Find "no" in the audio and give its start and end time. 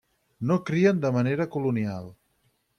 0.51-0.57